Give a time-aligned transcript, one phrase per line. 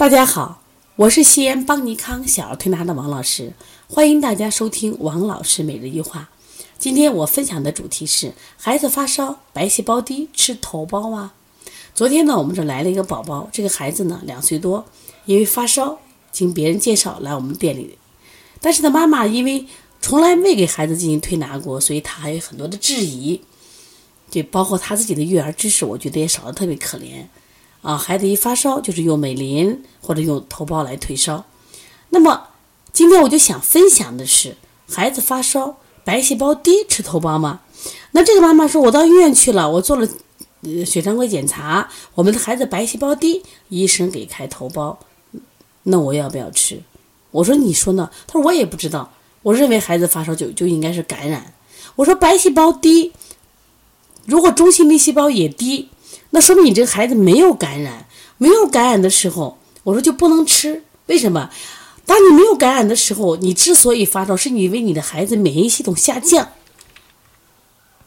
[0.00, 0.62] 大家好，
[0.96, 3.52] 我是西安邦尼康小儿推拿的王老师，
[3.86, 6.30] 欢迎大家收听王老师每日一话。
[6.78, 11.34] 今天我分享的主题是：孩子发烧，白细胞低，吃头孢啊。
[11.94, 14.86] 昨天呢，我们这来了一个宝宝，这个孩子呢两岁多，
[15.26, 15.98] 因为发烧，
[16.32, 17.98] 经别人介绍来我们店里，
[18.62, 19.66] 但是他妈妈因为
[20.00, 23.42] 从来没给孩子进行推拿过，所以他还有很多的质疑，
[24.30, 27.26] 就包括他自己的育儿知识，我觉得也少得特别可怜。
[27.82, 31.46] 啊，孩子一发烧就是用美林或者用头孢来退烧。
[32.10, 32.48] 那么
[32.92, 34.56] 今天我就想分享的是，
[34.86, 37.60] 孩子发烧白细胞低吃头孢吗？
[38.10, 40.06] 那这个妈妈说，我到医院去了，我做了
[40.62, 44.96] 呃血常规检查，我们的孩子白细胞低，医生给开头孢，
[45.84, 46.82] 那我要不要吃？
[47.30, 48.10] 我说你说呢？
[48.26, 49.10] 他说我也不知道，
[49.42, 51.54] 我认为孩子发烧就就应该是感染。
[51.96, 53.12] 我说白细胞低，
[54.26, 55.88] 如果中性粒细胞也低。
[56.30, 58.06] 那说明你这个孩子没有感染，
[58.38, 60.84] 没有感染的时候，我说就不能吃。
[61.06, 61.50] 为什么？
[62.06, 66.50] 当你没有感染的时候，你之所以发烧，是因为你的孩子免疫系统下降，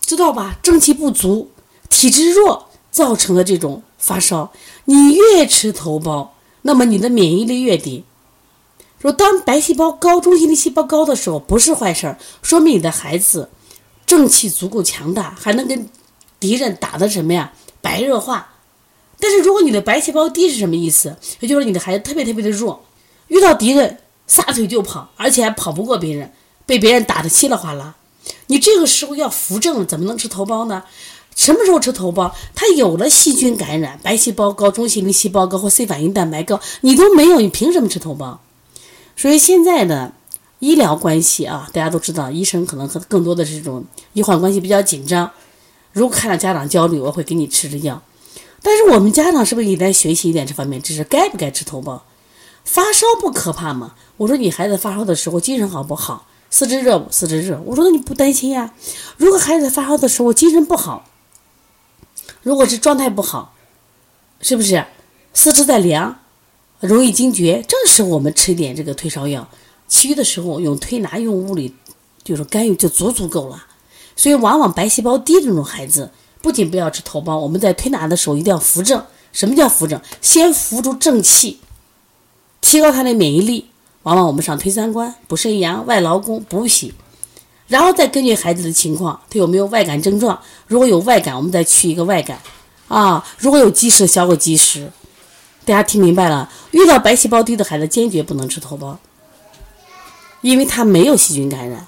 [0.00, 0.56] 知道吧？
[0.62, 1.50] 正气不足，
[1.88, 4.52] 体质弱，造成的这种发烧。
[4.86, 6.28] 你越吃头孢，
[6.62, 8.04] 那么你的免疫力越低。
[9.00, 13.50] 说当白细胞高、中性粒细胞高的时候，不是坏事儿，说明你的孩子
[14.06, 15.88] 正气足够强大，还能跟
[16.40, 17.52] 敌人打的什么呀？
[17.84, 18.54] 白热化，
[19.20, 21.18] 但是如果你的白细胞低是什么意思？
[21.40, 22.82] 也就是你的孩子特别特别的弱，
[23.28, 26.32] 遇到敌人撒腿就跑，而且还跑不过别人，
[26.64, 27.94] 被别人打得稀里哗啦。
[28.46, 30.82] 你这个时候要扶正，怎么能吃头孢呢？
[31.36, 32.32] 什么时候吃头孢？
[32.54, 38.38] 他有了细菌感染，白细胞高、中性粒细胞高或 C 反应蛋白高，你都没有，你凭什么吃头孢？
[39.14, 40.12] 所以现在的
[40.60, 45.30] 医疗关系啊，大家都知道，医生可能和更多的这种医患关系比较紧张。
[45.94, 48.02] 如果看到家长焦虑，我会给你吃着药。
[48.60, 51.04] 但是我们家长是不是也在学习一点这方面知识？
[51.04, 52.00] 该不该吃头孢？
[52.64, 53.94] 发烧不可怕吗？
[54.16, 56.26] 我说你孩子发烧的时候精神好不好？
[56.50, 57.12] 四肢热不？
[57.12, 57.60] 四肢热。
[57.64, 58.74] 我说那你不担心呀？
[59.16, 61.04] 如果孩子发烧的时候精神不好，
[62.42, 63.54] 如果是状态不好，
[64.40, 64.84] 是不是
[65.32, 66.18] 四肢在凉，
[66.80, 67.64] 容易惊厥？
[67.68, 69.48] 这时候我们吃一点这个退烧药，
[69.86, 71.74] 其余的时候用推拿用物理，
[72.24, 73.66] 就是干预就足足够了。
[74.16, 76.10] 所以，往往白细胞低的这种孩子，
[76.40, 79.04] 不仅不要吃头孢，我们在推拿的时候一定要扶正。
[79.32, 80.00] 什么叫扶正？
[80.20, 81.58] 先扶住正气，
[82.60, 83.70] 提高他的免疫力。
[84.04, 86.92] 往往我们上推三关：补肾阳、外劳宫、补脾，
[87.66, 90.38] 然后再根据孩子的情况，他有没有外感症状？
[90.66, 92.38] 如果有外感，我们再去一个外感。
[92.86, 94.92] 啊，如果有积食，消个积食。
[95.64, 96.52] 大家听明白了？
[96.72, 98.96] 遇到白细胞低的孩子，坚决不能吃头孢，
[100.42, 101.86] 因为他没有细菌感染。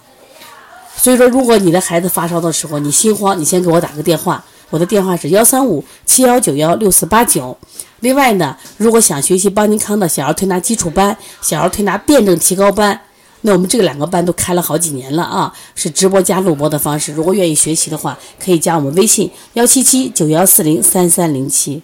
[1.07, 7.57] 所以说，如果你的孩子发烧的时候，你心慌，你先给我打个电话，我的电话是幺三五七幺九幺六四八九。
[8.01, 13.01] 另外呢，如果想学习邦尼康的小儿推拿基础班、小儿推拿辩证提高班，
[13.43, 17.13] 那我们这两个班都开了好几年了啊，是直播加录播的方式。
[17.13, 21.81] 如果愿意学习的话，可以加我们微信幺七七九幺四零三三零七。